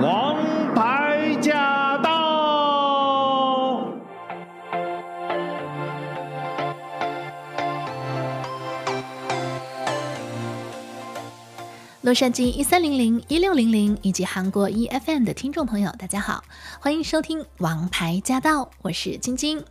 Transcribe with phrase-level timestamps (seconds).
[0.00, 2.10] 王牌驾到
[12.02, 16.44] 洛杉矶一三零零一六零零以及韩国 EFM 的听众朋友，大家好，
[16.78, 19.64] 欢迎收听《王牌驾到》，我是晶晶。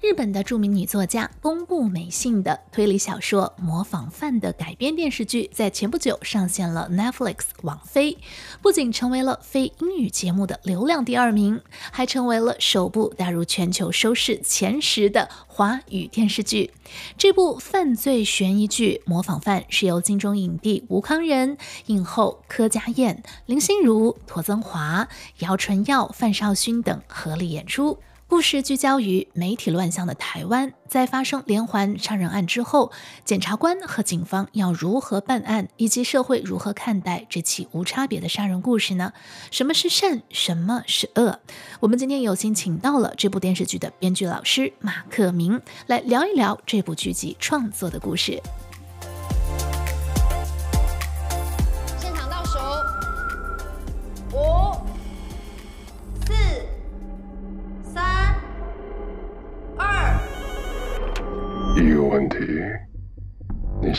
[0.00, 8.16] 日本的著名女作家宫部美幸的推理小说《模仿犯》的改编电视剧，在前不久上线了 Netflix 网飞，
[8.62, 16.70] 不仅成为了非英语节目的流量第二名，还成为了首部打入全球收视前十的华语电视剧。
[17.16, 27.98] 这部犯罪悬疑剧《模仿犯》是由金钟影帝吴康仁、影后柯佳嬿、林心如、庹宗华、姚淳耀、范少勋等合力演出。
[28.28, 32.92] 故事聚焦于媒体乱象的台湾，在发生连环杀人案之后，
[33.24, 39.14] 检察官和警方要如何办案，以及社会如何看待这起无差别的杀人故事呢？
[39.50, 41.40] 什么是善，什么是恶？
[41.80, 48.38] 我们今天有幸请到了这部电视剧的编剧老师马克明，来聊一聊这部剧集创作的故事。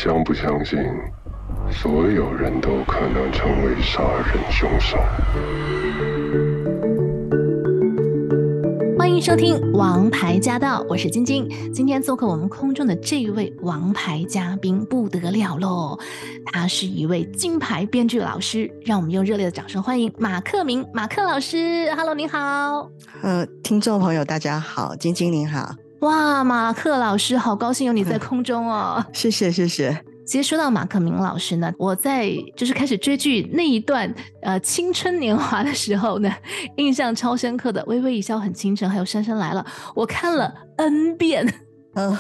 [0.02, 0.80] 相不相信，
[1.69, 4.97] 所有人都可能成为杀人凶手？
[8.97, 11.45] 欢迎收听《王牌驾到》，我是晶晶。
[11.73, 16.00] 今天做客我们空中的这一位王牌嘉宾不得了喽，
[16.53, 21.94] 他是一位金牌编剧老师，让我们用热烈的掌声欢迎马克明马克老师。
[21.94, 22.89] Hello，您好。
[23.22, 25.75] 呃，听众朋友大家好，晶晶您好。
[26.02, 29.03] 哇，马克老师，好高兴有你在 空中哦！
[29.14, 30.03] 谢谢，谢谢。
[30.25, 36.31] 其实说到马克明老师呢，我在就是开始追剧那一段呃青春年华的时候呢，
[36.78, 39.66] 印象超深刻的《微微一笑很倾城》，还有《杉杉来了》，
[39.96, 41.51] 我看了 N 遍。
[41.96, 42.18] 嗯。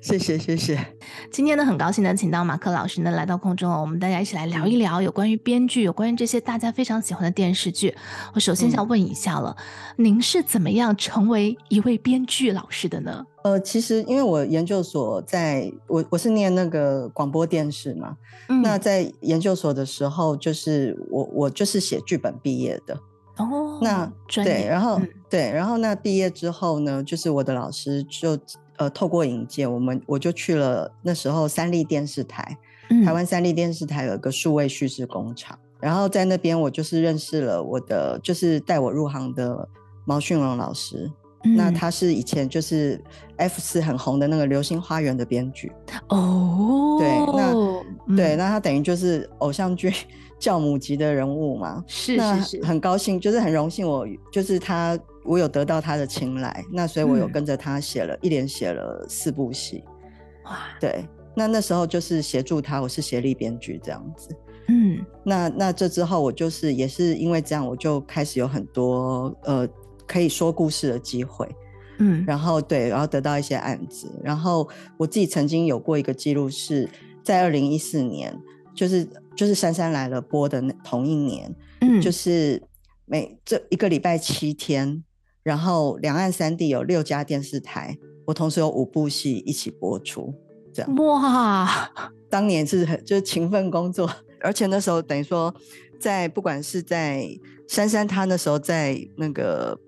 [0.00, 0.78] 谢谢谢谢，
[1.30, 7.94] 今天呢，很高兴能请到马克老师呢来到空中，我们大家一起来聊一聊有关于编剧，有关于这些大家非常喜欢的电视剧。
[8.34, 9.56] 我首先想问一下了，
[9.96, 13.26] 嗯、您是怎么样成为一位编剧老师的呢？
[13.42, 18.16] 呃，其实因为我研究所在我我是念那个广播电视嘛，
[18.48, 22.98] 嗯、那在研究所的时候，就是我我就是写剧本毕业的
[23.36, 23.78] 哦。
[23.80, 28.38] 那对，然后、嗯、对，然后那毕业之后呢，就是我的老师就。
[28.78, 32.56] 呃，透过引荐，我们我就去了那时候三立电视台，
[32.90, 39.66] 嗯、台湾三立电视台有一个数位叙事工厂，然后在那边我就是认识了我的，就是带我入行的
[40.04, 41.10] 毛训荣老师。
[41.44, 43.00] 嗯、那他是以前就是
[43.36, 45.70] F 四很红的那个《流星花园》的编剧
[46.08, 47.52] 哦，对，那、
[48.08, 49.92] 嗯、对，那他等于就是偶像剧
[50.38, 54.98] 教母级的人物嘛，是是是，很高兴，就是很荣幸，我就是他。
[55.26, 59.82] 我有得到他的青睐，那所以我有跟着他写了、嗯、一连写了四部戏，
[60.44, 61.04] 哇，对，
[61.34, 64.28] 那那时候就是协助他，我是协力编剧这样子，
[64.68, 69.68] 嗯，那那这之后我就是也是因为这样，我就开始有很多呃
[70.06, 71.48] 可以说故事的机会，
[71.98, 76.88] 嗯，然后对，然后得到一些案子，然后我自己曾经有过一个记录是
[77.22, 78.34] 在二零一四年，
[78.74, 79.04] 就是
[79.34, 82.62] 就是《珊珊来了》播的那同一年，嗯，就是
[83.04, 85.02] 每这一个礼拜七天。
[85.46, 90.34] 然后两岸三地有六家电视台，我同时有五部戏一起播出，
[90.74, 91.88] 这样哇！
[92.28, 95.54] 当年是很就是勤奋工作，而且那时候等于说，
[96.00, 97.28] 在不管是在
[97.68, 99.78] 珊珊她那时候在那个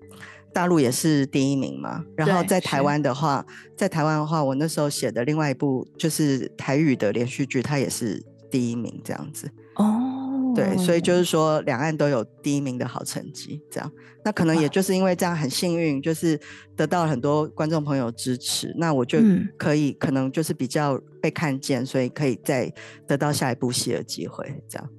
[0.53, 2.05] 大陆也是第一名嘛。
[2.15, 10.18] 然后在台湾的话，在台湾的话，我那时候写的另外一部就是台语的连续剧，它也是第一名，这样子哦。
[10.59, 13.91] 对，所以就是说，两岸都有第一名的好成绩，这样。
[14.23, 16.37] 那可能也就是因为这样很幸运，就是
[16.75, 19.19] 得到了很多观众朋友支持，那我就
[19.57, 22.71] 可以可能就是比较被看见，所以可以再
[23.07, 24.89] 得到下一部戏的机会，这样。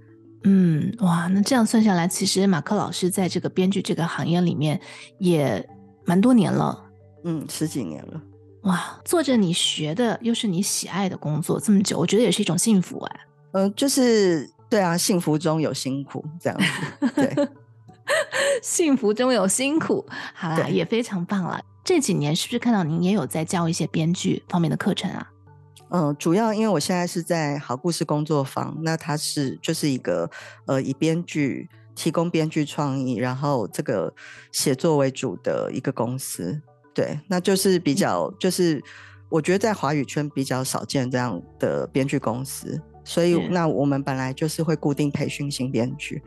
[0.45, 4.81] 嗯，哇，那这样算下来，其实马克老师在这个编剧这个行业里面
[5.19, 5.69] 也
[6.07, 6.83] 蛮多年了，
[7.25, 8.23] 嗯，十几年了。
[8.63, 13.21] 哇，做着你学的又是你喜爱的工作这么久，我觉得也是一种幸福哎。
[13.53, 14.49] 嗯、呃，就是。
[14.71, 17.11] 对啊，幸福中有辛苦，这样子。
[17.17, 17.49] 对，
[18.63, 21.61] 幸福中有辛苦，好啦，也非常棒了。
[21.83, 25.31] 这几年是不是看到您也有在教一些编剧方面的课程啊？
[25.93, 30.31] 嗯，主要因为我现在是在好故事工作坊，那它是就是一个
[30.67, 34.15] 呃以编剧提供编剧创意，然后这个
[34.53, 36.63] 写作为主的一个公司。
[36.95, 38.81] 对，那就是比较就是
[39.29, 46.23] 我觉得在华语圈比较少见这样的编剧公司，所以那我们本来就是会固定培训新编剧，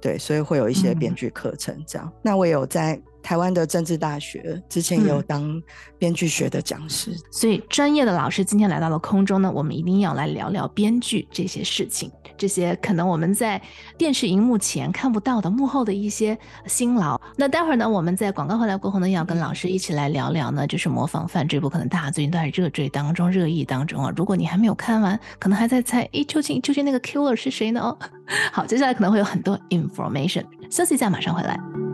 [0.00, 2.06] 对，所以会有一些编剧课程这样。
[2.08, 3.00] 嗯、那我有在。
[3.22, 5.62] 台湾的政治大学之前有当
[5.98, 13.60] 编剧学的讲师，嗯，所以专业的老师今天来到了空中呢，我们一定要来聊聊编剧这些事情，这些可能我们在
[13.98, 16.36] 电视荧幕前看不到的幕后的一些
[16.66, 17.20] 辛劳。
[17.36, 24.12] 那待会儿呢，我们在广告回来过后呢，要跟老师一起来聊聊呢，就是《模仿犯》这部可能大家最近都在热追当中、热议当中啊。
[24.16, 27.80] 如果你还没有看完，可能还在猜，诶，究竟究竟那个 killer 是谁呢？
[27.80, 27.96] 哦，
[28.52, 31.89] 好，接下来可能会有很多 information，休息一下，马上回来。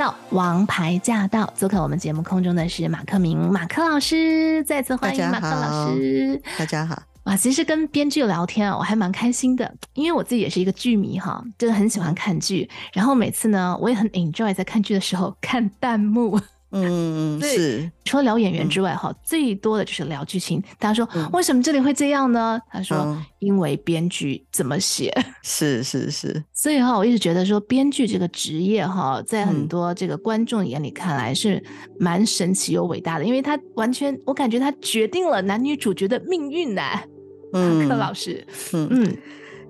[0.00, 6.40] 到王牌驾到，做客我们节目空中的是马克明马克老师，再次欢迎马克老师。
[6.56, 16.40] 大家好，哇，其实跟编剧聊天啊，我还蛮开心的，因为我自己也是一个剧迷哈，真的很喜欢看剧，然后每次呢，我也很 enjoy 在看剧的时候看弹幕。
[16.72, 17.90] 嗯嗯，是。
[18.04, 20.62] 除了聊演员之外，哈、嗯，最多的就是聊剧情。
[20.78, 22.60] 大家说、嗯、为什么这里会这样呢？
[22.70, 25.12] 他说、嗯、因为编剧怎么写。
[25.42, 26.42] 是是是。
[26.52, 31.62] 所以哈，我一直觉得说编剧这个职业哈，在很多这个观众眼里看来是
[31.98, 36.82] 蛮神奇又伟大的，因为他完全，我感觉他决定了男女主角的命运呢。
[37.52, 39.16] 嗯，马克老师，嗯嗯，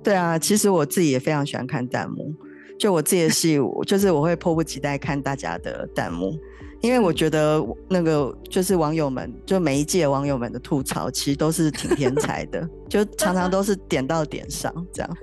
[0.03, 2.35] 对啊，其实我自己也非常喜欢看弹幕，
[2.79, 6.38] 就我自己的戏，就是我会迫不及待看大家的弹幕。
[6.81, 15.17] 因为我觉得那个就是网友们，就每一届网友们的吐槽，其实都是挺天才的，就常常都是点到点上这样。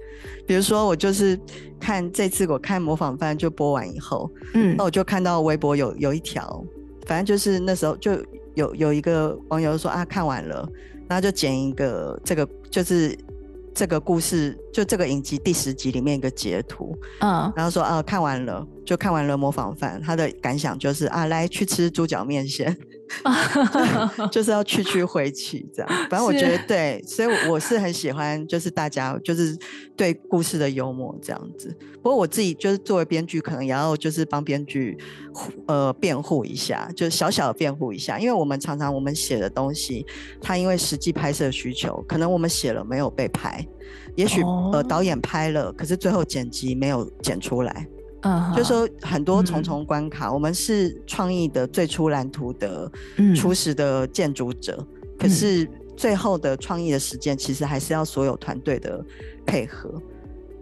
[0.45, 1.39] 比如说，我就是
[1.79, 6.63] 看这次我看《模仿犯》就播完以后，嗯，那我就看到微博有有一条，
[7.05, 8.11] 反正就是那时候就
[8.55, 10.67] 有有一个网友说啊，看完了，
[11.07, 13.17] 然后就剪一个这个就是。
[13.77, 22.75] 这个故事就这个影集第十集里面一个截图，嗯，然后说啊，看完了就看完了模仿犯，他的感想就是啊，来去吃猪脚面线。
[24.29, 29.57] 就是要去去回去这样， 反正我觉得对，所以我是很喜欢，就是大家就是
[29.95, 31.73] 对故事的幽默这样子。
[32.03, 34.97] 不过我自己就是作为编剧，可能也要就是帮编剧
[35.67, 40.05] 呃辩护一下，就小小的辩护一下，因为我们常常我们写的东西，
[40.41, 43.65] 它因为实际拍摄需求，可能我们写了没有被拍，
[44.17, 44.41] 也许
[44.73, 47.87] 呃导演拍了，可是最后剪辑没有剪出来。
[48.23, 48.55] Uh -huh.
[48.55, 52.91] 就是说很多重重关卡，嗯、我们是创意的最初蓝图的
[53.35, 59.05] 初始的建筑者，嗯，可是最后的创意的实践，其实还是要所有团队的
[59.45, 60.01] 配合。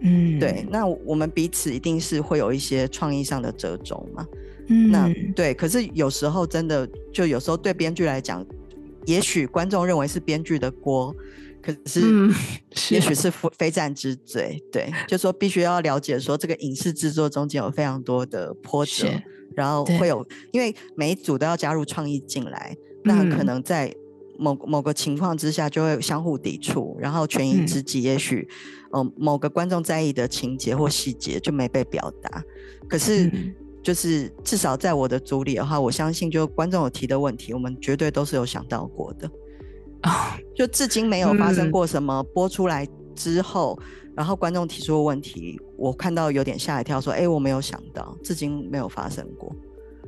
[0.00, 4.26] 嗯，对，那我们彼此一定是会有一些创意上的折中嘛。
[4.68, 8.44] 嗯，那对，可是有时候真的就有时候对编剧来讲，
[9.06, 11.14] 也许观众认为是编剧的锅。
[11.66, 12.30] 可 是，
[12.94, 13.28] 也许是
[13.58, 19.08] 非战之罪，对，就说必须要了解说这个影视制作中间有非常多的波折，
[19.56, 23.92] 然后会有，因为每一组都要加入创意进来，那可能在
[24.38, 28.46] 某某个情况之下就会相互抵触，然后权宜之计，也许，
[28.92, 32.44] 嗯、呃，某个观众在意的情节或细节就没被表达。
[32.88, 33.28] 可是，
[33.82, 39.28] 就是至少在我的组里的话，我相信就观众有提的问题，我们绝对都是有想到过的。
[40.54, 49.54] 就至今没有发生过什么播出来之后，嗯、然后观众提出的问题，我看到有点吓一跳，说：“哎、欸，我没有想到，至今没有发生过。”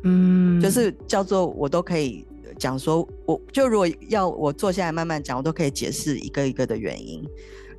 [0.04, 2.24] 嗯，就是叫做我都可以
[2.56, 7.20] 讲说，我就如果要我坐下来慢慢讲，我都可以解释一个一个的原因，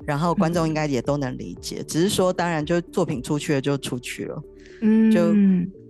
[0.04, 1.76] 然后观众应该也都能理解。
[1.78, 4.42] 嗯、只是说，当然就作品出去了就出去了，
[4.82, 5.32] 嗯，就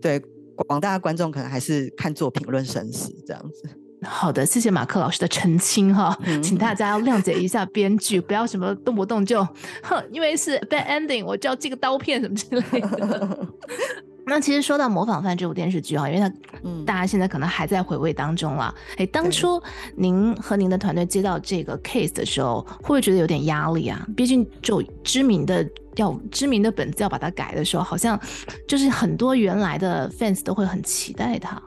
[0.00, 0.22] 对
[0.54, 3.68] 广大观众可能还是看作品论生死这样子。
[4.02, 9.46] 好的，谢谢马克老师的澄清哈，嗯、请大家要谅解一下编剧，不要什么动不动就
[9.82, 13.48] 哼，因为是 bad ending，我就要寄个刀片什么之类的。
[14.26, 18.72] 那其实说到《模仿犯》这部电视剧啊，因为它、嗯、大家现在可能还在回味当中了。
[18.96, 19.60] 哎，当初
[19.96, 24.06] 您和您的团队接到这个 case 的时候，会不会觉得有点压力啊？
[24.16, 28.18] 毕竟就知名的要知名的本子要把它改的时候，好像
[28.68, 31.60] 就是很多原来的 fans 都会很期待它。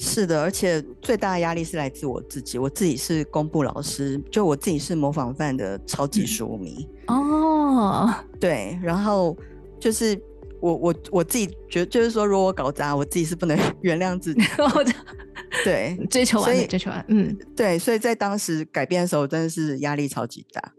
[0.00, 2.58] 是的，而且最大的压力是来自我自己。
[2.58, 8.14] 我自己是公布老师，就我自己是模仿犯的超级书迷、嗯、哦。
[8.40, 9.36] 对，然后
[9.78, 10.18] 就是
[10.58, 14.42] 我我我自己觉得，就是说，如果我搞砸，我自己是不能 原谅自己。
[15.64, 17.78] 对， 追求完美，追求完，嗯，对。
[17.78, 20.72] 所以在当时改变的时候，真的是压力超级大。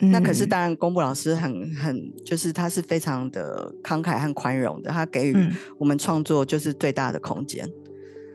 [0.00, 5.36] 嗯、那可是当然，公布老师很很就是他是非常的慷慨和宽容的，他给予
[5.78, 7.68] 我们创作就是最大的空间。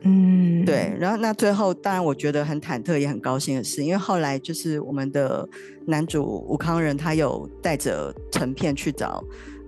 [0.04, 0.94] 嗯，对。
[0.98, 5.48] 然后那最后，当然我觉得很忐忑也很高兴的是，因为后来就是我们的
[5.86, 9.24] 男主吴康仁，他有带着成片去找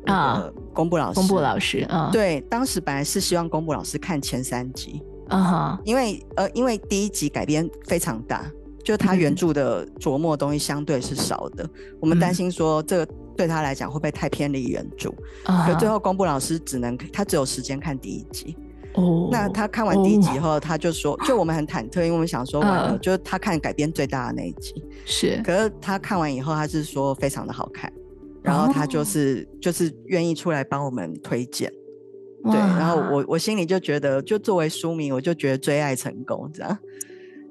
[0.06, 1.14] 啊公布老师。
[1.14, 8.50] 公布老师啊，对，当时本来是希望公布老师看前三集啊哈，因为呃因为第一集改编非常大。
[8.84, 11.70] 就他原著的琢磨东西相对是少的，嗯、
[12.02, 15.10] 我们担心说这个对他来讲会不会太偏离原著，
[15.44, 18.56] 所以、嗯、最后公布老师只能他只有时间看第一集。
[18.96, 25.40] 哦，那他看完第一集后，他就说，哦、就我们很忐忑，因为我们想说完了，嗯、就是他看改编最大的那一集，是。
[25.44, 27.92] 可是他看完以后，他是说非常的好看，
[28.42, 31.72] 然后他就是、哦、就是愿意出来帮我们推荐。
[32.44, 36.78] 对，然后我我心里就觉得，就作为书迷，我就觉得追爱成功这样。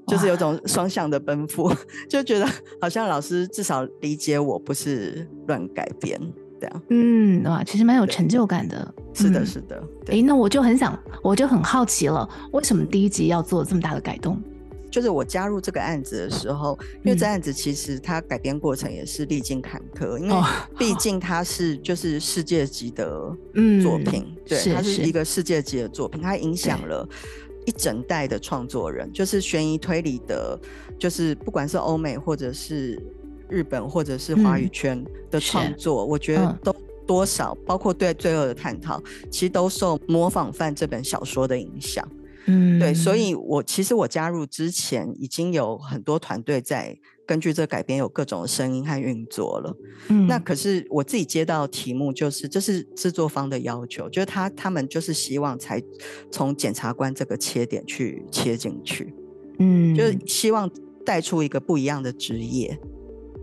[0.07, 1.67] 就是有种双向的奔赴，
[2.07, 2.47] 就觉得
[2.79, 6.21] 好像老师至少理解我不是乱改编
[6.59, 6.81] 这样。
[6.89, 8.93] 嗯，哇，其实蛮有成就感的。
[9.13, 9.75] 是的，是的。
[10.07, 14.41] 哎、嗯，那我就很想，我就很好奇了，为什么第一集要做这么大的改动？
[14.91, 20.41] 就是我加入这个案子的时候，因为这案子其实它改编过程也是历经坎坷，嗯、因为
[20.77, 23.35] 毕竟它是就是世界级的
[23.81, 27.07] 作品，嗯、对，是它是一个世界级的作品，它影响了。
[27.67, 30.55] 一整代的创作人，就是悬疑推理的，
[30.99, 33.01] 就是不管是欧美或者是
[33.49, 36.75] 日本或者是华语圈的创作，嗯、我觉得都
[37.05, 42.07] 多少，嗯、包括对罪恶的探讨，其实都受《模仿犯》这本小说的影响。
[42.47, 46.97] 嗯，对，所以我其实我加入之前，已经有很多团队在。
[47.27, 49.75] 根据这改编有各种的声音和运作了，
[50.09, 55.81] 嗯，那可是我自己接到题目，就是这是制作方的要求，就是他他们就是希望才
[56.29, 59.11] 从检察官这个切点去切进去，
[59.57, 60.69] 嗯，就是希望
[61.03, 62.79] 带出一个不一样的职业，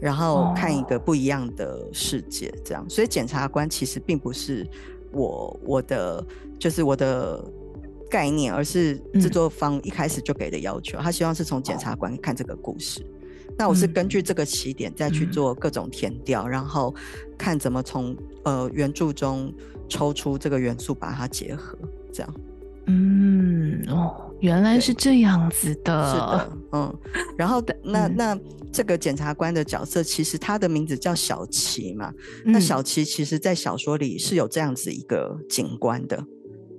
[0.02, 2.82] 然后看一个不一样的世界，这样。
[2.82, 4.66] 哦，所以检察官其实并不是
[5.12, 6.26] 我我的
[6.58, 7.40] 就是我的
[8.10, 13.06] 概念，而是制作方一开始就给的要求，他希望是从检察官看这个故事。
[13.56, 16.92] 那我是根据这个起点再去做各种填调，嗯、然后
[17.38, 19.54] 看怎么从呃原著中
[19.88, 21.78] 抽出这个元素，把它结合，
[22.12, 22.34] 这样。
[22.86, 26.12] 嗯，哦，原来是这样子的。
[26.12, 26.98] 是的，嗯。
[27.36, 28.38] 然后那那
[28.72, 32.12] 这个检察官的角色，其实他的名字叫小琪嘛。
[32.44, 36.24] 嗯、那小琪其实在小说里是有这样子一个警官的，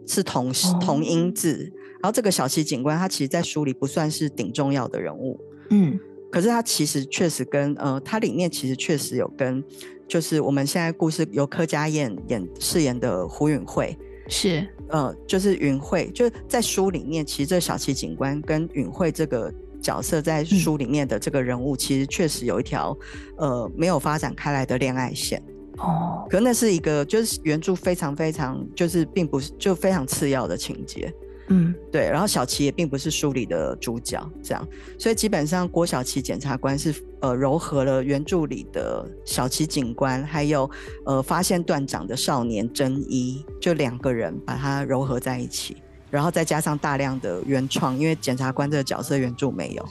[0.06, 1.72] 是同、哦、同音字。
[2.02, 5.40] 然后这个小琪警官，他其实在书里不算是顶重要的人物。
[5.70, 6.00] 嗯。
[6.30, 9.64] 可是他其实确实跟呃，他里面其实确实有跟，
[10.08, 13.96] 就是我们现在故事由柯佳燕演饰演的胡允慧
[14.28, 22.98] 是呃，就是允慧就在书里面，其实这小齐警官跟允慧这个角色在书里面的这个人物，其实确实有一条
[23.38, 25.42] 呃没有发展开来的恋爱线
[25.78, 26.26] 哦。
[26.30, 31.14] 可那是一个就是原著非常非常就是并不是就非常次要的情节。
[31.50, 40.70] 嗯，对，然后小琪也并不是书里的主角，这样，所以基本上郭小琪检察官是呃糅合了原著里的小琪警官，还有
[41.06, 45.76] 呃发现断掌的少年真一，就两个人把它糅合在一起，
[46.10, 49.90] 然后再加上大量的原创，因为检察官这个角色原著没有，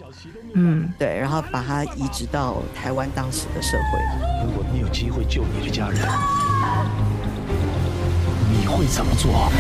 [0.54, 4.47] 嗯，对，然后把它移植到台湾当时的社会。
[4.47, 6.00] 如果你有机会救你的家人，
[8.50, 9.52] 你会怎么做？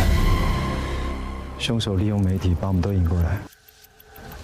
[1.62, 3.38] 凶手利用媒体把我们都引过来，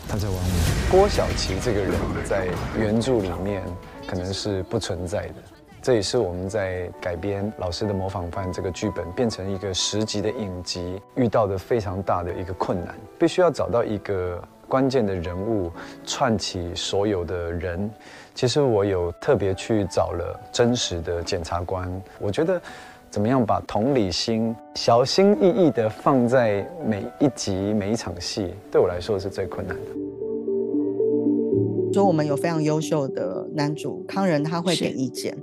[0.09, 0.89] 他在玩我。
[0.89, 1.93] 郭晓琪这个人，
[2.25, 2.47] 在
[2.79, 3.61] 原著里面
[4.07, 5.35] 可能是不存在的，
[5.83, 15.73] 这也是我们在改编老师的《模仿犯》这个剧本变成一个十集的影集遇到的非常大的一个困难，必须要找到一个关键的人物
[16.07, 17.91] 串起所有的人。
[18.33, 22.63] 其实我有特别去找了真实的检察官，我觉得。
[23.11, 29.93] 怎么样把同理心小心翼翼地放在每一集每一场戏，对我来说是最困难的。
[31.93, 35.37] 说我们有非常优秀的男主康仁，他会给意见，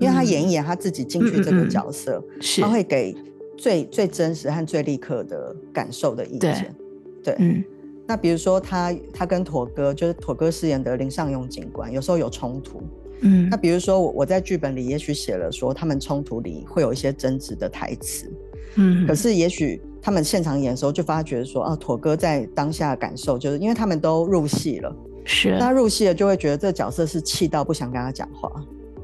[0.00, 3.16] 因为他演一演他自己进去这个角色，嗯嗯嗯他会给
[3.56, 6.74] 最最真实和最立刻的感受的意见。
[7.22, 7.64] 对，对嗯、
[8.08, 12.82] 那比如说他他跟妥哥，就是妥哥饰演的林尚勇警官，有时候有冲突。
[13.20, 18.30] 嗯，那比如说我我在剧本里也许写了说他们冲突里会有一些争执的台词，
[18.74, 24.94] 嗯，可是也许他们现场演的时候就发觉说啊，妥哥在当下的感受就是因为他们都入戏了，
[25.24, 28.50] 是，那入戏了就会觉得这个角色是气到不想跟他讲话，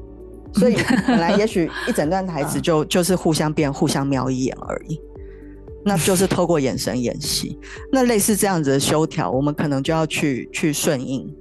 [0.53, 0.75] 所以
[1.07, 4.99] 本来也许一整段台词就就是互相变互相瞄一眼而已，
[5.83, 7.57] 那就是透过眼神演戏，
[7.91, 11.33] 那类似这样子的修条，我们可能就要去去顺应。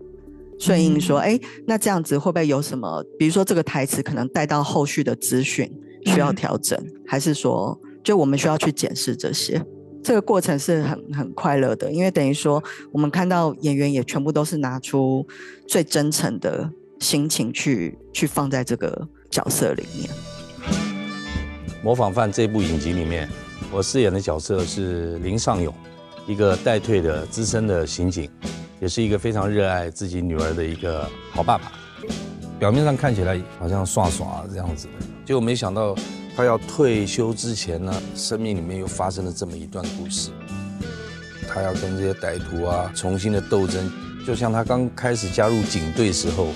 [0.60, 3.02] 顺应说，哎、嗯，那这样子会不会有什么？
[3.18, 5.68] 比如说这个台词可能带到后续的资讯
[6.04, 9.60] 需要调整，嗯、还是说，就我们需要去检视这些？
[10.02, 12.62] 这个过程是很很快乐的，因为等于说
[12.92, 15.26] 我们看到演员也全部都是拿出
[15.66, 20.08] 最真诚的心情去去放在这个角色里面。
[21.82, 23.28] 模仿犯这部影集里面，
[23.72, 25.74] 我饰演的角色是林尚勇，
[26.26, 28.28] 一个待退的资深的刑警。
[28.80, 31.70] 也是一个非常热爱自己女儿的一个好爸爸，
[32.58, 35.94] 表面上看起来好像耍耍这样子的，结果没想到
[36.34, 40.30] 他要退休之前呢，生命里面又发生了这么一段故事。
[41.52, 43.92] 他要跟这些歹徒啊重新的斗争，
[44.26, 46.48] 就像他刚开始加入警队时候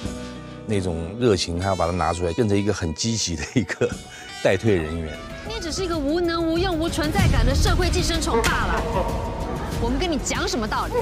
[0.67, 3.91] 那种热情，他要把它拿出来，变成一个很积极的一个
[4.43, 5.13] 待退人员。
[5.47, 9.34] 你只是一个无能无用、无存在感的社会寄生虫罢了。
[9.83, 10.93] 我们跟你讲什么道理？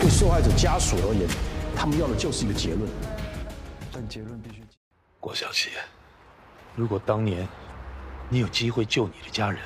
[0.00, 1.28] 对受害者家属而言，
[1.76, 2.90] 他们要的就是一个结论。
[3.92, 4.62] 但结论必须……
[5.20, 5.70] 郭小琪，
[6.74, 7.46] 如果当年
[8.28, 9.60] 你有机会救你的家人，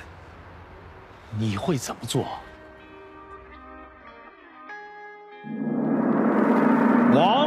[1.38, 2.26] 你会怎么做？
[7.14, 7.45] 王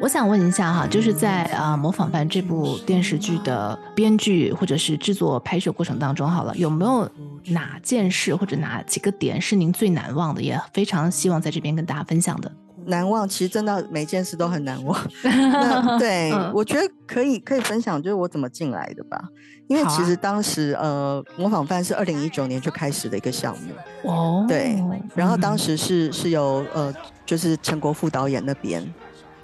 [0.00, 7.10] 我想问一下哈，就是在啊《模仿犯》这部电视剧的编剧或者是制作拍摄过程当中，好了，有没有
[7.46, 10.40] 哪件事或者哪几个点是您最难忘的？
[10.40, 12.50] 也非常希望在这边跟大家分享的。
[12.86, 14.96] 难忘，其实真的每件事都很难忘。
[15.98, 19.20] 对，嗯、我觉得可以可以分享，就是我怎么进来的吧。
[19.66, 24.46] 因为其实当时、啊、呃，《模仿犯》是二零一九年就开始的一个项目哦。
[24.48, 24.80] 对，
[25.16, 26.94] 然后当时是是由呃，
[27.26, 28.80] 就是陈国富导演那边。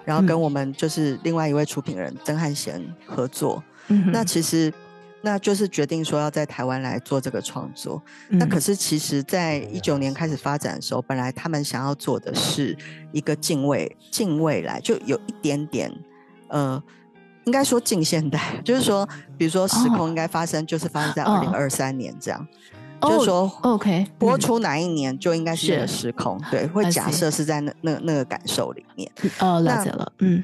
[0.04, 4.73] 然后跟我们就是另外一位出品人曾汉贤合作，嗯、那其实
[5.23, 8.02] 那就是决定说要在台湾来做这个创作。
[8.28, 12.76] 嗯、那可是其实，在一九年开始发展的时候，本来他们想要做的是
[13.12, 15.90] 一个近未近未来，就有一点点
[16.49, 16.82] 呃，
[17.44, 19.08] 应该说近现代， 就是说，
[19.38, 22.46] 比如说时空应该发生，就是发生在二零二三年这样。
[23.00, 29.11] 哦就是说，OK，播出哪一年就应该是那个时空，对，会假设是在那那那个感受里面。
[29.40, 30.42] 哦，了解了，嗯，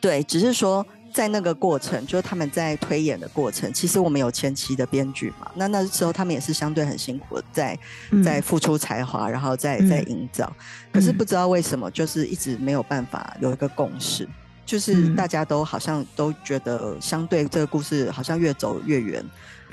[0.00, 7.78] 对，只是说在那个过程，就是他们在推演的过程，其实我们有前期的编剧嘛，那那时候他们也是相对很辛苦的，在
[8.24, 10.50] 在付出才华，然后再在营造。
[10.92, 14.28] 可是不知道为什么，就是一直没有办法有一个共识，
[14.66, 19.24] 就是大家都好像都觉得，相对这个故事好像越走越远。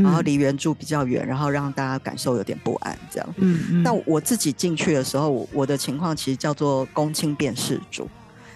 [0.01, 3.33] 然后离原著比较远，然后让大家感受有点不安，这样。
[3.37, 3.83] 嗯嗯。
[3.83, 8.07] 那我自己进去的时候，我的情况其实叫做公亲辨识组，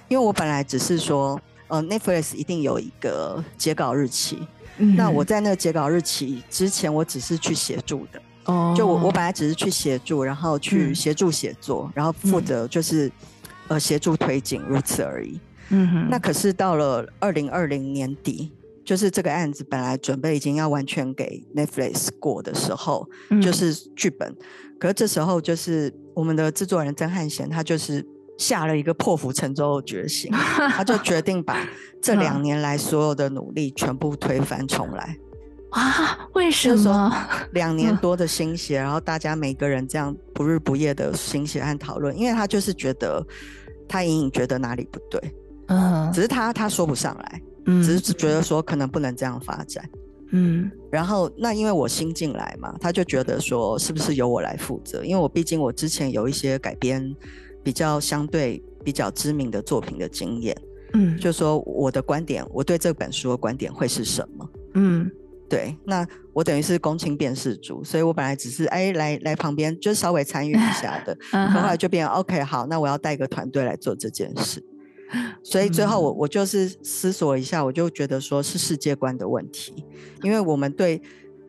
[0.08, 4.40] 因为我本来只是说，呃，Netflix 一定有一个截稿日期。
[4.78, 4.96] 嗯。
[4.96, 8.22] 那我在那个截稿日期之前，我只是去协助的。
[8.46, 8.74] 哦。
[8.76, 13.12] 就我我本来只是去协助，然后去协助写作，然后负责就是，
[13.68, 15.40] 呃，协助推进，如此而已。
[15.70, 16.08] 嗯哼。
[16.10, 18.52] 那可是到了二零二零年底。
[18.84, 24.36] 就是这个案子本来准备已经要完全给 Netflix 过的时候，嗯、就是剧本，
[24.80, 28.06] 可是这时候就是我们的制作人曾汉贤，他就是
[28.38, 30.30] 下了一个破釜沉舟的决心，
[30.76, 31.66] 他就决定把
[32.02, 35.18] 这两年来所有的努力全部推翻重来。
[35.72, 36.28] 啊？
[36.34, 37.12] 为什么？
[37.54, 43.26] 两年多的心血，然后大家每个人这样不日不夜的心血和讨论，因为他就是觉得
[43.88, 45.36] 他隐隐觉得哪里不对，
[45.68, 47.42] 嗯，只是他他说不上来。
[47.66, 49.88] 只是觉得说可能不能这样发展，
[50.32, 55.04] 嗯，然后那因为我新进来嘛，他就觉得说是不是由我来负责？
[55.04, 57.16] 因为我毕竟我之前有一些改编
[57.64, 60.58] 比较相对比较知名的作品的经验，
[60.94, 64.50] 嗯，就说我的观点，我对这本书的观点会是什么？
[64.74, 65.10] 嗯，
[65.48, 74.62] 对，那我等于是公亲辨识组，所以我本来只是哎来来旁边就稍微参与一下的，后来就变 OK 好，那我要带个团队来做这件事。
[75.44, 79.86] 所以最后我我就是思索一下，我就觉得说是世界观的问题，
[80.22, 81.02] 因为我们对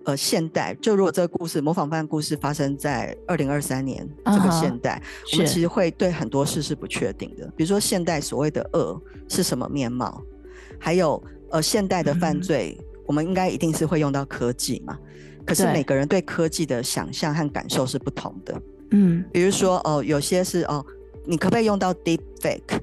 [0.04, 10.22] 呃现代，就如果这个故事模仿犯故事发生在二零二三年这个现代，uh-huh, 我们其实会对很多事是不确定的，比如说现代所谓的恶是什么面貌，
[10.78, 14.98] 还有呃现代的犯罪，嗯、我们应该一定是会用到科技嘛，
[15.46, 20.86] 可是每个人对科技的想象和感受是不同的，嗯，比如说哦、呃、有些是哦、呃，
[21.24, 22.78] 你可不可以用到 deep fake？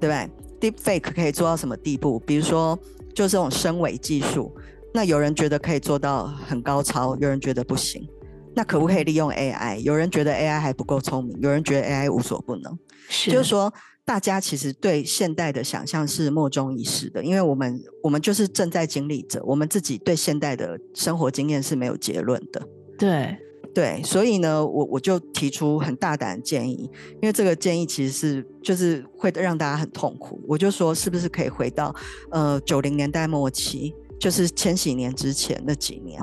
[0.00, 0.14] 对不
[0.60, 2.18] 对？Deepfake 可以做到什么地步？
[2.20, 2.78] 比如说，
[3.14, 4.54] 就这种声伪技术，
[4.92, 8.08] 那有人觉得可以做到很高超，有人觉得不行。
[8.54, 9.78] 那可不可以利用 AI？
[9.78, 12.76] 有人觉得 AI 还不够聪明，有人觉得 AI 无所不能。
[13.08, 13.72] 是，就是说，
[14.04, 22.60] 大家其实对现代的想象是莫衷一是的，因为我们我们就是正在经历着，我们自己对现代的生活经验是没有结论的。
[22.98, 23.36] 对。
[23.74, 26.90] 对，所以呢，我我就提出很大胆的建议，
[27.22, 30.40] 因为这个建议其实是就是会让大家很痛苦。
[30.48, 31.94] 我就说，是不是可以回到
[32.30, 36.20] 呃九零年代末期，就是千禧年之前那几年，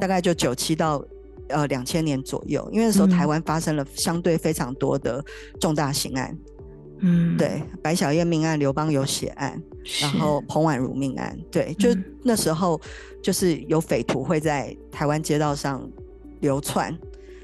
[0.00, 1.04] 大概就九七到
[1.48, 5.22] 呃两千年左右，因为那时候台湾发生了相对非常多的
[5.60, 6.38] 重大刑案，
[7.00, 9.60] 嗯，对，白小燕命案、刘邦有血案，
[10.00, 11.90] 然后彭婉如命案，对，就
[12.22, 12.80] 那时候
[13.22, 15.86] 就是有匪徒会在台湾街道上。
[16.40, 16.96] 流窜，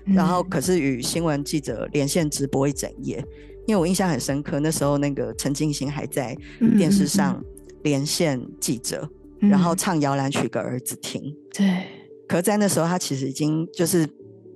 [0.04, 3.28] 然后可是与新闻记者连线直播一整夜，嗯、
[3.66, 6.36] 因为我印象很深刻，那时候那个陈进兴还在
[6.76, 7.42] 电视上
[7.82, 9.08] 连线记者，
[9.40, 11.34] 嗯、然后唱摇篮曲给儿子听。
[11.52, 11.86] 对，
[12.28, 14.08] 可是在那时候他其实已经就是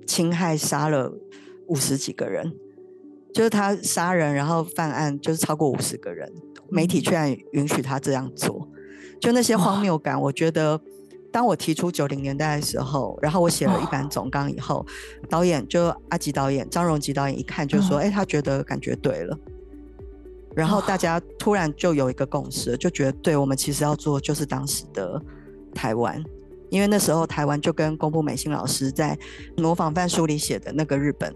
[0.05, 1.11] 侵害杀了
[1.67, 2.53] 五十几个人，
[3.33, 6.31] 就是他杀人然后犯案就是超过五十个人，
[6.69, 8.67] 媒体居然允许他这样做，
[9.19, 10.79] 就那些荒谬感，我觉得。
[11.31, 14.85] 当我提出九零年代的时候，然后我写了一版总纲以后，哦、
[15.29, 19.37] 导演就阿吉导演张荣吉导演一看就说：“哎、他觉得感觉对了。”
[20.55, 25.21] 然后大家突然就有一个共识，就觉得对我们其实要做就是当时的
[25.73, 26.21] 台湾，
[26.69, 29.17] 因为那时候台湾就跟宫部美心老师在
[29.61, 31.33] 《模仿犯》书里写的那个日本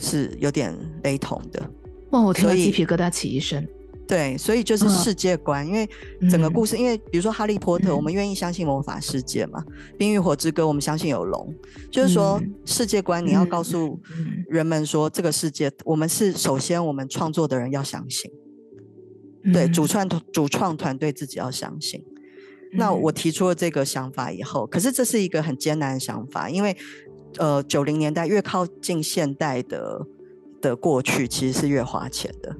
[0.00, 1.62] 是有点雷同的。
[2.10, 3.66] 哇，我听了鸡皮疙瘩起一身。
[4.06, 5.88] 对，所以就是世界观，嗯、因为
[6.30, 11.52] 整个故事，嗯、因为比如说《哈利波特》，我们愿意相信魔法世界嘛，嗯《冰与火之歌》，我们相信有龙，
[11.90, 13.98] 就是说世界观，你要告诉
[14.48, 18.30] 人们说，这个世界，我们是首先我们创作的人要相信，
[19.52, 22.04] 对，主创主创团队自己要相信。
[22.72, 26.76] 那我提出了这个想法以后，可是这是一个很艰难的想法，因为
[27.38, 30.06] 呃，九零年代越靠近现代的
[30.60, 32.54] 的过去，其实是越花钱的。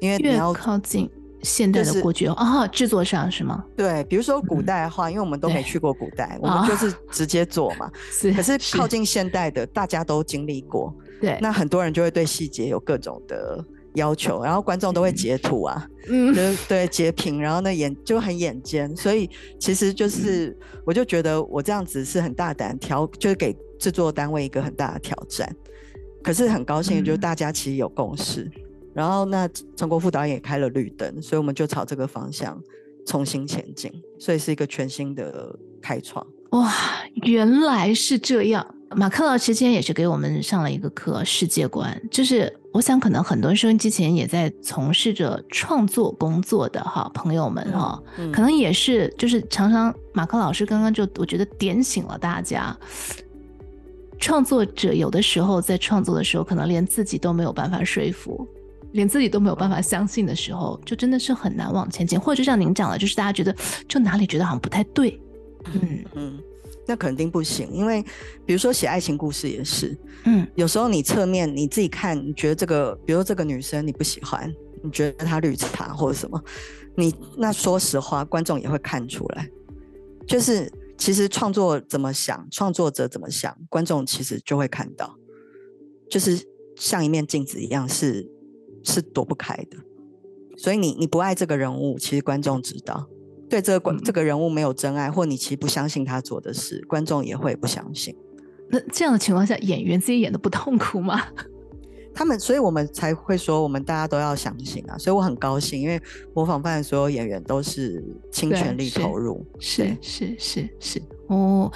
[0.00, 1.08] 因为你要靠近
[1.42, 3.64] 现代的过去哦，制作上是吗？
[3.76, 7.90] 对，比如说古代的话，因为我们都没去过古代， 我们就是直接做嘛。
[8.10, 10.94] 是，可是靠近现代的，大家都经历过。
[11.20, 13.62] 对，那很多人就会对细节有各种的
[13.94, 25.50] 要求，然后观众都会截图啊， 嗯，就是对截屏，然后呢眼就很眼尖，所以其实就是，我就觉得我这样子是很大胆挑，就是给制作单位一个很大的挑战。
[26.22, 28.50] 可是很高兴，就是大家其实有共识。
[29.00, 32.62] 然后，那陈国富导演也开了绿灯，所以我们就朝这个方向
[33.06, 36.26] 重新前进，所以是一个全新的开创。
[36.50, 36.70] 哇，
[37.22, 38.74] 原来是这样！
[38.90, 41.98] 马克老师今天也是给我们上了一个课，世界观。
[42.10, 52.76] 就是我想，可能很多收音机前也在从事着创作工作的哈朋友们哈，嗯嗯、可能也是就是常常马克老师刚刚就我觉得点醒了大家，
[54.18, 58.46] 创作者有的时候在创作的时候，可能连自己都没有办法说服。
[58.92, 62.18] 连自己都没有办法相信的时候，就真的是很难往前进。
[62.18, 63.54] 或者就像您讲的，就是大家觉得
[63.88, 65.20] 就哪里觉得好像不太对，
[65.74, 66.42] 嗯嗯，
[66.86, 67.70] 那肯定不行。
[67.72, 68.02] 因为
[68.44, 76.42] 比如说写爱情故事也是，嗯，有时候你侧面你自己看，你觉得这个，比如说这个女生你不喜欢，你觉得她绿茶或者什么，
[76.96, 79.48] 你那说实话，观众也会看出来。
[80.26, 85.14] 就是其实创作怎么想，创作者怎么想，观众其实就会看到，
[86.10, 86.38] 就是
[86.76, 88.28] 像一面镜子一样是。
[88.82, 89.76] 是躲不开的，
[90.56, 93.08] 所以你你不爱这个人物，其实观众知道，
[93.48, 98.16] 对这个观、嗯、这个人物没有真爱，或你其实不相信他做的事，观众也会不相信。
[98.68, 101.20] 那这样的情况下，演员自己演的不痛苦吗？
[102.14, 104.98] 他们，所以我们才会说，我们大家都要相信啊。
[104.98, 106.00] 所以我很高兴，因为
[106.34, 111.72] 模仿犯的所有演员都是倾全力投入，是是是是哦。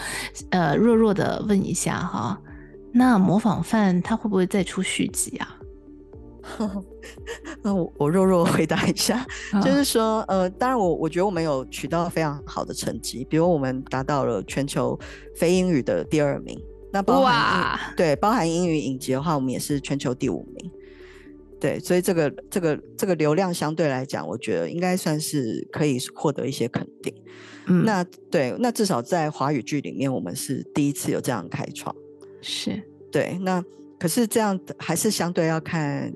[0.51, 2.39] 呃，弱弱的问一下哈，
[2.93, 5.57] 那模仿犯他会不会再出续集啊？
[7.63, 9.27] 那我我弱弱回答一下，
[9.63, 14.99] 就是说，呃，当然我我觉得我们有取到非常好的成绩，比如我们达到了全球
[15.35, 16.61] 非英语的第二名，
[16.93, 20.71] 那包含对包含英语影集的话，我们也是全球第五名，
[21.59, 27.15] 对，所以这个这个这个流量相对来讲，我觉得应该算是可以获得一些肯定。
[27.67, 31.95] 嗯，那对，那至少在华语剧里面，我们是第一次有这样开创，
[32.43, 32.83] 是。
[33.11, 33.65] 对，那。
[33.99, 36.13] 可是这样还是相对要看，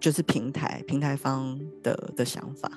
[0.00, 2.70] 就是平台平台方的的想法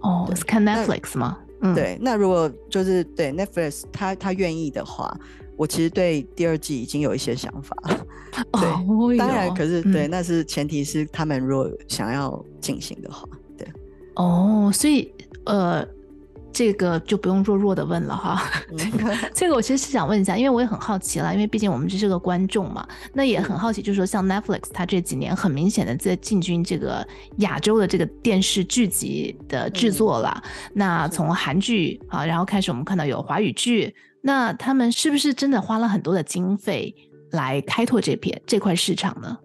[0.00, 1.38] 哦，对是看 Netflix 吗？
[1.60, 5.12] 那嗯、对，那如果就是对 Netflix 他他愿意的话，
[5.56, 8.06] 我其实对第二季已经有一些想法了。
[8.52, 13.66] 对，哦、当然，可是、嗯、对，那是前提是他们如果想要进行的话，对。
[14.14, 15.12] 哦，所以
[15.46, 15.86] 呃。
[16.58, 18.42] 这个就不用弱弱的问了哈，
[18.76, 36.92] 这个这个我其实是想问一下，因为我也很好奇啦，因为毕竟我们这是个观众嘛，那也很好奇，就是说像 Netflix 它这几年很明显的在进军这个亚洲的这个电视剧集的制作了，嗯、那从韩剧啊，然后开始我们看到有华语剧，那他们是不是真的花了很多的经费
[37.30, 39.38] 来开拓这片这块市场呢？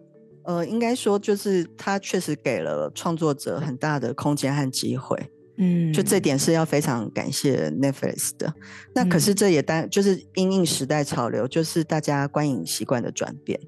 [0.46, 5.16] 呃，应该说就是他确实给了创作者很大的空间和机会。
[5.58, 8.52] 嗯，就这点是要非常感谢 Netflix 的。
[8.96, 13.60] 那可是这也当就是因应时代潮流，就是大家观影习惯的转变，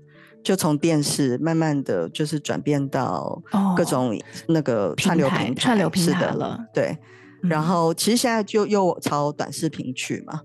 [0.43, 3.41] 就从电视慢慢的就是转变到
[3.77, 6.59] 各种那个串流平台，串流平台了。
[6.73, 6.97] 对，
[7.43, 10.41] 然后其实现在就又朝短视频去嘛。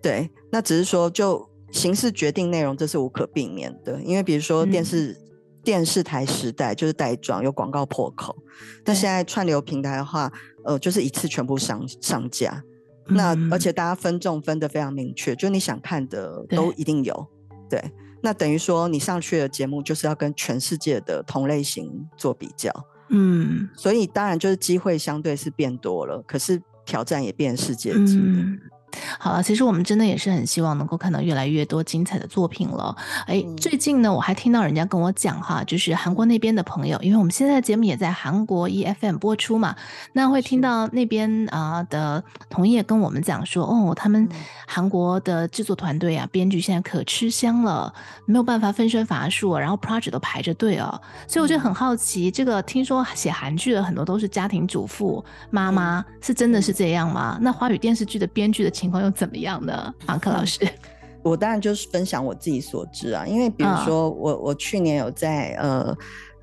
[0.00, 4.00] 对，那只是说就形式决定内容，这是无可避免的。
[4.02, 5.25] 因为比如说电视、嗯、
[5.66, 8.34] 电视台时代就是带状有广告破口，
[8.84, 10.32] 但现在串流平台的话。
[10.68, 12.60] 呃，就是一次全部上上架，
[13.06, 17.14] 嗯，那而且大家分众分得非常明确，就你想看的都一定有，
[17.70, 17.92] 对，对。
[18.20, 22.72] 那等于说你上去的节目就是要跟全世界的同类型做比较，
[23.10, 28.18] 嗯，所以当然就是机会相对是变多了，可是挑战也变世界级。
[28.18, 28.58] 嗯
[29.18, 32.94] 好了，其实我们真的也是很希望能够看到越来越多精彩的作品了。
[33.26, 39.74] 哎，最近呢，我还听到人家跟我讲哈，就是韩国那边的朋友，因为我们现在的节目也在韩国 EFM 播出嘛，
[40.12, 44.28] 那会听到那边啊的同业跟我们讲说，哦，他们
[44.66, 47.92] 韩国的制作团队啊，编剧现在可吃香了，
[48.24, 57.38] 没有办法分身乏术，然后 project 都排着队哦，所以我就很好奇，这个听说写韩剧的很多都是家庭主妇妈妈，是真的是这样吗？
[57.40, 59.92] 那华语电视剧的编剧的情况又怎么样呢？
[60.06, 60.66] 马克老师，
[61.22, 65.94] 我当然就是分享我自己所知啊，因为比如说我、哦、我去年有在呃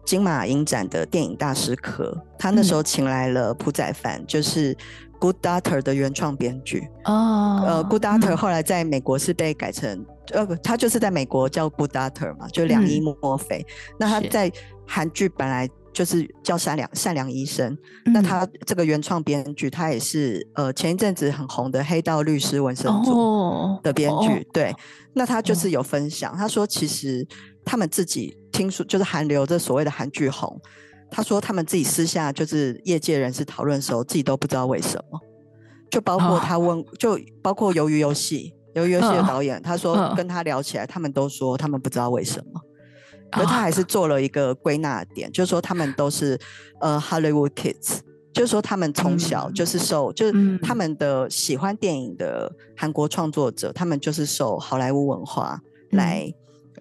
[0.05, 4.73] 金马影展的电影大师课，他那时候请来了朴宰范，嗯、就是
[5.19, 14.51] 《Good Daughter》的原创编剧哦，呃，《Good Daughter》后来在美国是被改成、呃不，他就是在美国叫《Good Daughter》嘛，就两伊墨菲、嗯，那他在
[14.87, 15.69] 韩剧本来。
[15.93, 17.71] 就是叫善良善良医生，
[18.05, 24.75] 嗯、那他这个原创编剧，他也是呃前一阵子很红的《黑道律师》文森佐的编剧、哦，对，
[25.13, 27.25] 那他就是有分享，哦、他说其实
[27.63, 30.59] 他们自己听说就是韩流这所谓的韩剧红，
[31.11, 35.19] 他说他们自己私下就是业界人士讨论的时候，自己都不知道为什么，
[35.91, 42.59] 就包括他问，哦、就包括鱿鱼游戏，鱿鱼游戏的导演、哦，他说跟他聊起来、哦，他们都说他们不知道为什么。
[43.33, 46.39] 可他还是做了一个归纳点，就是说他们都是
[46.79, 47.99] 呃 Hollywood kids，
[48.33, 55.59] 就是说他们从小就是受，嗯、就是他们的喜欢电影的韩国创作者，他们就是受好莱坞文化
[55.91, 56.33] 来、嗯、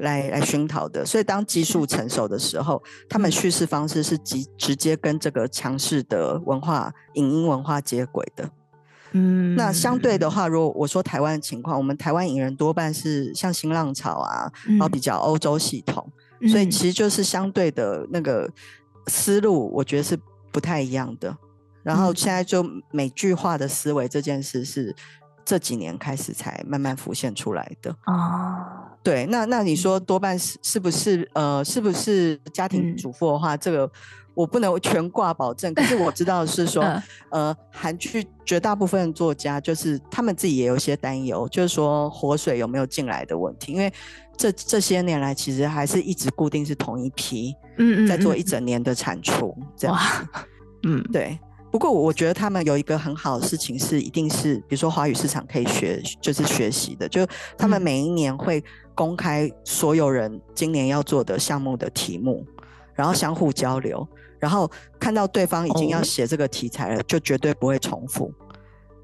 [0.05, 8.49] 来来熏陶的，所以当技术成熟的时候，他们叙事方式是直直接跟这个强势的文化影音文化接轨的。
[9.15, 16.11] 嗯，那相对的话，如果我说台湾的情况，我们台湾影人多半是像新浪潮啊，然后比较欧洲系统。
[16.49, 18.51] 所以其实就是相对的那个
[19.07, 20.19] 思路，我觉得是
[20.51, 21.37] 不太一样的。
[21.83, 24.95] 然后现在就美剧化的思维这件事是
[25.45, 27.91] 这几年开始才慢慢浮现出来的。
[28.07, 33.91] 哦，对，那那你说多半是是不是呃是不是家庭主妇的话，这个
[34.35, 35.75] 我不能全挂保证。
[35.75, 36.85] 可是我知道的是说，
[37.31, 43.93] 呃，韩剧绝大部分作家就是他们自己也有一些担忧，就是说活水有没有进来的问题，因为。
[44.37, 49.97] 这这些年来，其实还是一直固定是同一批，嗯，在做一整年的产出，这样，
[50.85, 51.39] 嗯，对。
[51.71, 58.63] 不过我觉得他们有一个很好的事情是，一定是比如说华语市场可以学，就是学习的，就他们每一年会
[58.95, 62.47] 公开所有人今年要做的项目的题目，
[62.95, 64.07] 然后相互交流，
[64.39, 68.31] 然后看到对方已经要写这个题材了，就绝对不会重复。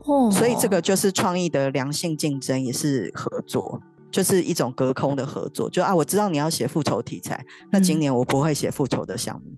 [0.05, 3.81] 哦，所以这个就是创意的良性竞争，也是合作。
[4.11, 9.53] 就是一种隔空的合作，就啊，我知道你要写复仇题材，那今年我不会写复仇的项目，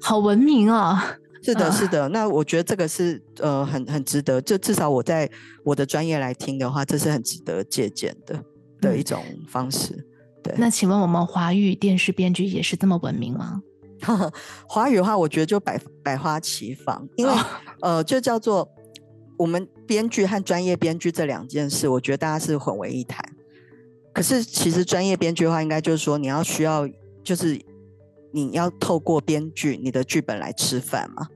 [0.00, 1.16] 好文明啊！
[1.40, 2.08] 是的，是的。
[2.08, 5.30] 那我觉得这个是呃，很很值得，就至少我在
[5.64, 8.42] 我的专业来听的话，这是很值得借鉴的
[8.80, 10.04] 的一种方式。
[10.42, 10.52] 对。
[10.58, 13.62] 那请问我们华语电视编剧也是这么文明吗？
[14.66, 17.32] 华语的话，我觉得就百百花齐放，因为
[17.82, 18.68] 呃，就叫做
[19.36, 23.24] 我们编剧和专业编剧这两件事，我觉得大家是混为一谈。
[24.12, 26.88] 可是，其实专业编剧的话，应该就是说，你要需要，
[27.22, 27.60] 就是
[28.32, 31.26] 你要透过编剧你的剧本来吃饭嘛。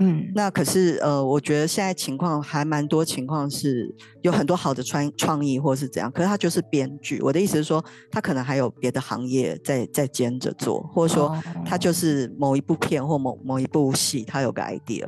[0.00, 7.20] 嗯，那可是呃，我觉得现在情况还蛮多，情况是有很多好的创创意或是怎样，可是他就是编剧。
[7.20, 15.06] 我的意思是说，他可能还有别的行业在在兼着做，或者说他就是某一部片或某某一部戏，他有个 idea。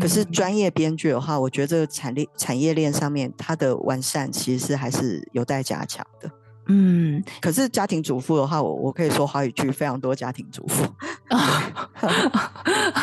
[0.00, 6.30] 可是专业编剧的话，我觉得这个产业产业链上面它的完善其实是还是有待加强的。
[6.72, 10.86] 嗯，可是家庭主妇的话，我我可以说华语区非常多家庭主妇。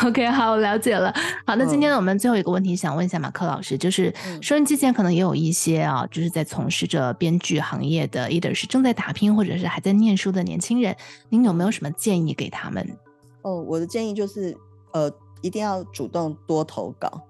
[0.06, 1.12] OK，好，我了解了。
[1.46, 10.96] 好，那今天呢，我们最后一个问题想问一下马克老师，就是收音机前可能也有一些啊，就是在从事着编剧行业的，either 是正在打拼或者是还在念书的年轻人，
[11.28, 12.96] 您有没有什么建议给他们？
[13.42, 14.56] 哦，我的建议就是，
[14.92, 17.20] 呃，一定要主动多投稿，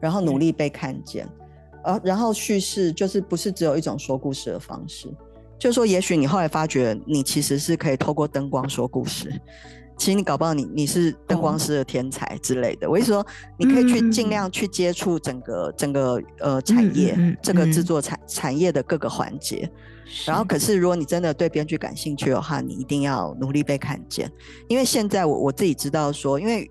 [0.00, 1.28] 然后努力被看见，
[1.84, 5.12] 呃，然后叙事就是不是只有一种说故事的方式。
[5.62, 9.32] 就是说，也许你后来发觉，你其实是可以透过灯光说故事。
[9.96, 12.90] 其实你搞不好你你是灯光师的天才之类的。
[12.90, 13.24] 我意思说，
[13.56, 19.70] 你可以去尽量去接触整个整个呃产业，这个制作产产业的各个环节。
[20.26, 24.28] 然后，可是如果你真的对编剧感兴趣的话，你一定要努力被看见。
[24.66, 26.68] 因为现在我我自己知道说，因为。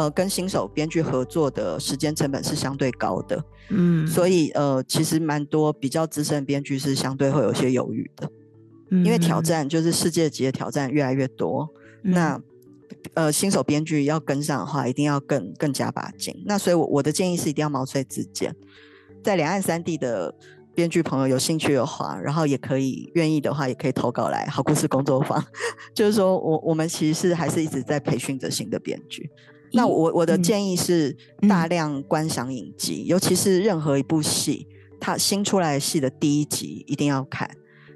[0.00, 8.30] 呃，跟新手编剧合作的时间成本是相对高的，嗯，所以呃，其实蛮多比较资深编剧是相对会有些犹豫的，
[8.92, 11.68] 嗯，因为挑战就是世界级的挑战越来越多，
[12.04, 12.40] 嗯，那
[13.12, 16.34] 呃，新手编剧要跟上的话，一定要更更加把劲。
[16.46, 18.56] 那所以我，我我的建议是一定要毛遂自荐，
[19.22, 20.34] 在两岸三地的
[20.74, 25.44] 编剧朋友有兴趣的话，然后也可以愿意的话，也可以投稿来好故事工作坊。
[25.92, 29.28] 就是说我我们其实是还是一直在培训着新的编剧。
[29.72, 31.16] 那我我的建议是
[31.48, 34.66] 大量观赏影集，嗯，尤其是任何一部戏，
[34.98, 37.48] 它新出来的戏的第一集一定要看，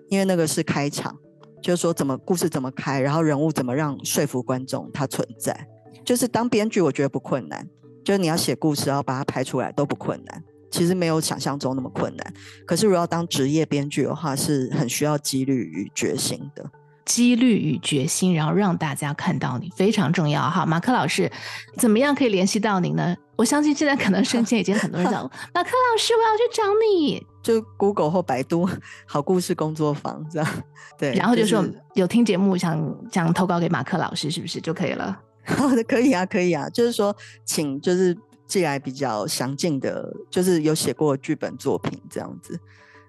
[0.09, 1.19] 因为那个是开场，
[1.61, 5.69] 就是说怎么故事怎么开，然后人物怎么让说服观众它存在。
[6.05, 7.67] 就是当编剧，我觉得不困难，
[8.05, 12.35] 就是你要写故事，然后把它拍出来都不困难，其实没有想象中那么困难。
[12.67, 16.71] 可是如果要当职业编剧的话，是很需要纪律与决心的。
[17.05, 20.65] 几率与决心，然后让大家看到你非常重要哈。
[20.65, 21.31] 马克老师，
[21.77, 23.17] 怎么样可以联系到您呢？
[23.37, 27.27] 我相信现在可能身边已经很多人讲 马克老师，我要去找你。
[27.43, 28.67] 就 Google 或百度
[29.07, 30.49] 好故事工作坊这样，
[30.99, 31.13] 对。
[31.15, 31.63] 然后就说
[31.95, 35.21] 有听节目想想投稿给马克老师，是不是就可以了？
[35.45, 36.71] 好的，可以啊，可以啊。
[36.71, 37.15] 就是说，
[37.45, 42.59] 请就是寄来比较详尽的，就是有写过剧本作品这样子。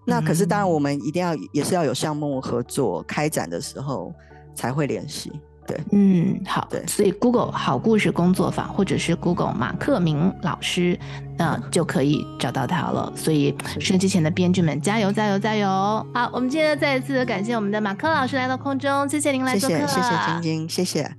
[0.05, 4.13] 那可是当然，我们一定要也是要有项目合作开展的时候
[4.53, 5.31] 才会联系。
[5.67, 10.95] 对，嗯，好，对，所以 Google 好故事工作坊或者是 Google 马克明老师，
[11.39, 13.11] 呃，就可以找到他了。
[13.15, 15.67] 所以收音机前的编剧们，加油，加油，加油！
[16.13, 21.11] 好，我们今天再一次感谢我们的马克老师来到空中，谢谢您来做客，谢谢，谢谢晶晶，谢谢。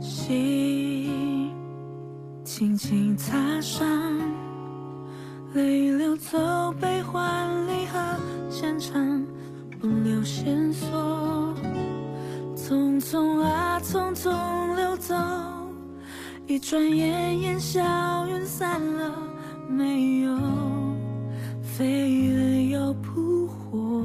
[0.00, 1.52] 心
[2.42, 4.25] 轻轻擦上。
[5.56, 6.36] 泪流走，
[6.78, 7.98] 悲欢离合，
[8.50, 9.24] 现场
[9.80, 11.54] 不留线索。
[12.54, 14.30] 匆匆啊，匆匆
[14.76, 15.14] 流走，
[16.46, 17.82] 一转眼烟消
[18.28, 19.14] 云散了，
[19.66, 20.38] 没有
[21.62, 24.04] 飞蛾又扑火，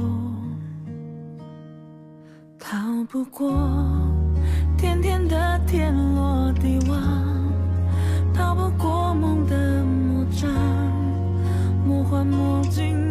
[2.58, 2.78] 逃
[3.10, 3.52] 不过
[4.78, 6.98] 甜甜的天罗地网，
[8.34, 9.71] 逃不过梦的。
[12.12, 13.11] 幻魔镜